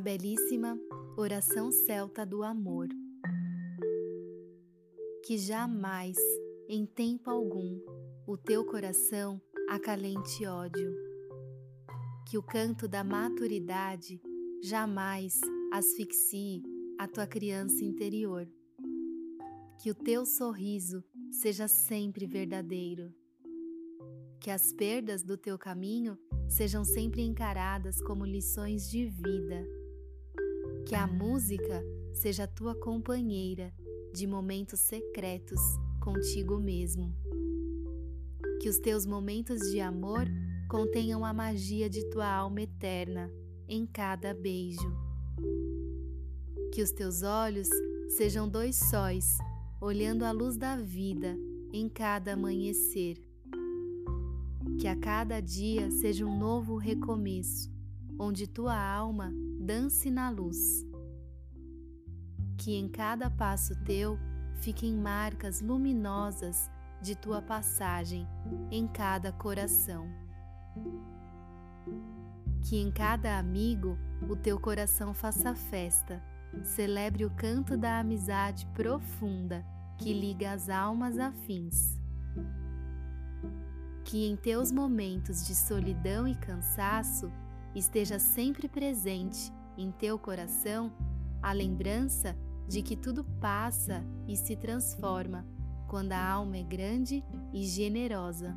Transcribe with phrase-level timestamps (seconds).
[0.00, 0.78] belíssima
[1.16, 2.88] oração celta do amor.
[5.24, 6.16] Que jamais,
[6.68, 7.80] em tempo algum,
[8.26, 10.94] o teu coração acalente ódio.
[12.28, 14.20] Que o canto da maturidade
[14.62, 15.40] jamais
[15.72, 16.62] asfixie
[16.98, 18.48] a tua criança interior.
[19.82, 23.12] Que o teu sorriso seja sempre verdadeiro.
[24.40, 26.18] Que as perdas do teu caminho
[26.48, 29.75] sejam sempre encaradas como lições de vida.
[30.86, 33.74] Que a música seja tua companheira
[34.14, 35.60] de momentos secretos
[36.00, 37.12] contigo mesmo.
[38.60, 40.28] Que os teus momentos de amor
[40.68, 43.28] contenham a magia de tua alma eterna
[43.68, 44.96] em cada beijo.
[46.72, 47.68] Que os teus olhos
[48.16, 49.26] sejam dois sóis,
[49.80, 51.36] olhando a luz da vida
[51.72, 53.20] em cada amanhecer.
[54.78, 57.68] Que a cada dia seja um novo recomeço,
[58.16, 59.34] onde tua alma
[59.66, 60.86] dance na luz.
[62.56, 64.16] Que em cada passo teu
[64.60, 66.70] fiquem marcas luminosas
[67.02, 68.26] de tua passagem
[68.70, 70.08] em cada coração.
[72.62, 76.22] Que em cada amigo o teu coração faça festa,
[76.62, 79.66] celebre o canto da amizade profunda
[79.98, 81.98] que liga as almas afins.
[84.04, 87.32] Que em teus momentos de solidão e cansaço
[87.78, 90.90] esteja sempre presente em teu coração
[91.42, 92.34] a lembrança
[92.66, 95.46] de que tudo passa e se transforma
[95.86, 98.56] quando a alma é grande e generosa.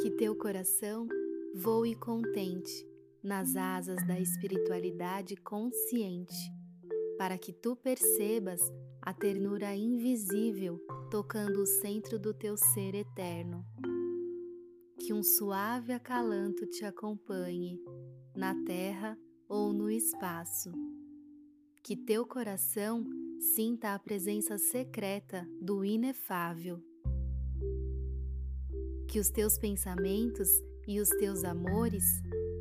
[0.00, 1.08] Que teu coração
[1.54, 2.86] voe contente
[3.22, 6.36] nas asas da espiritualidade consciente,
[7.16, 8.60] para que tu percebas
[9.02, 10.78] a ternura invisível
[11.10, 13.64] tocando o centro do teu ser eterno.
[14.98, 17.80] Que um suave acalanto te acompanhe
[18.34, 20.70] na terra ou no espaço.
[21.82, 23.04] Que teu coração
[23.54, 26.82] sinta a presença secreta do inefável.
[29.08, 30.48] Que os teus pensamentos
[30.86, 32.04] e os teus amores,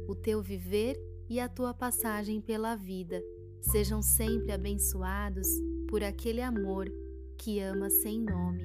[0.07, 0.97] o teu viver
[1.29, 3.21] e a tua passagem pela vida
[3.61, 5.47] sejam sempre abençoados
[5.89, 6.89] por aquele amor
[7.37, 8.63] que ama sem nome.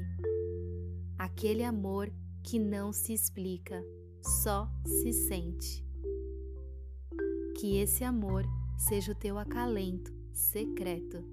[1.18, 3.84] Aquele amor que não se explica,
[4.20, 5.84] só se sente.
[7.58, 8.44] Que esse amor
[8.76, 11.24] seja o teu acalento secreto,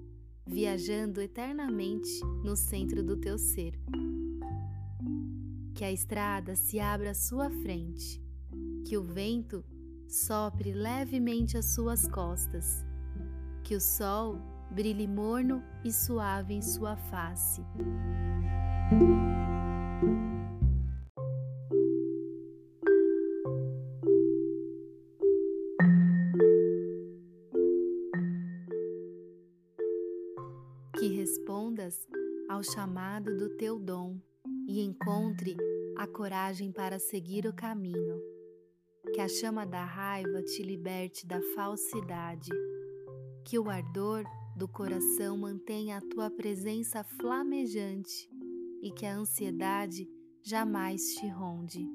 [0.46, 3.78] viajando eternamente no centro do teu ser.
[5.74, 8.22] Que a estrada se abra à sua frente,
[8.84, 9.64] que o vento
[10.10, 12.84] sopre levemente às suas costas,
[13.62, 14.40] que o sol
[14.72, 17.64] brilhe morno e suave em sua face.
[30.98, 32.06] Que respondas
[32.48, 34.18] ao chamado do teu dom
[34.66, 35.56] e encontre
[35.96, 38.39] a coragem para seguir o caminho.
[39.20, 42.48] Que a chama da raiva te liberte da falsidade.
[43.44, 44.24] Que o ardor
[44.56, 48.30] do coração mantenha a tua presença flamejante
[48.82, 50.08] e que a ansiedade
[50.42, 51.86] jamais te ronde.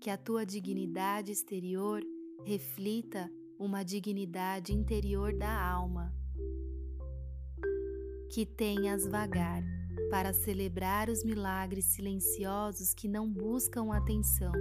[0.00, 2.00] Que a tua dignidade exterior
[2.44, 3.28] reflita
[3.58, 6.14] uma dignidade interior da alma.
[8.32, 9.64] Que tenhas vagar
[10.12, 14.52] para celebrar os milagres silenciosos que não buscam atenção.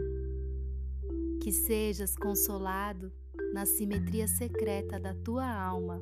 [1.41, 3.11] Que sejas consolado
[3.53, 6.01] na simetria secreta da tua alma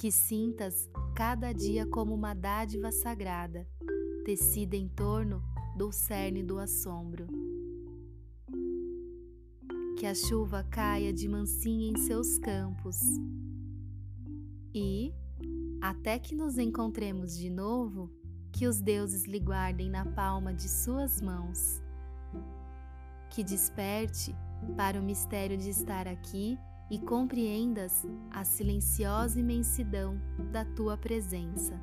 [0.00, 3.68] que sintas cada dia como uma dádiva sagrada,
[4.24, 5.42] tecida em torno
[5.76, 7.26] do cerne do assombro.
[9.98, 12.98] Que a chuva caia de mansinha em seus campos.
[14.74, 15.12] E,
[15.82, 18.10] até que nos encontremos de novo,
[18.50, 21.82] que os deuses lhe guardem na palma de suas mãos.
[23.30, 24.34] Que desperte
[24.76, 26.58] para o mistério de estar aqui
[26.90, 30.20] e compreendas a silenciosa imensidão
[30.52, 31.80] da tua presença.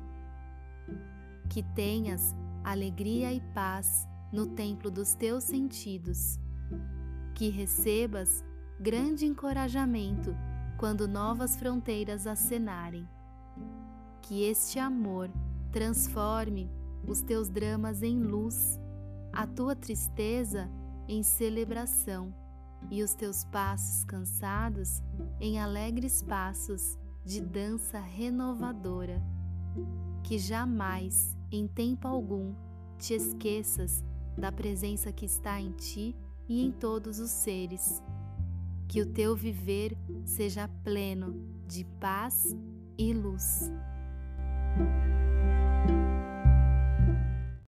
[1.48, 6.38] Que tenhas alegria e paz no templo dos teus sentidos.
[7.34, 8.44] Que recebas
[8.78, 10.36] grande encorajamento
[10.76, 13.08] quando novas fronteiras acenarem.
[14.20, 15.30] Que este amor
[15.72, 16.70] transforme
[17.06, 18.78] os teus dramas em luz,
[19.32, 20.70] a tua tristeza
[21.08, 22.32] em celebração
[22.90, 25.02] e os teus passos cansados
[25.40, 29.22] em alegres passos de dança renovadora.
[30.22, 32.54] Que jamais, em tempo algum,
[32.98, 34.04] te esqueças
[34.36, 36.14] da presença que está em ti
[36.48, 38.02] e em todos os seres.
[38.86, 41.34] Que o teu viver seja pleno
[41.66, 42.56] de paz
[42.96, 43.70] e luz.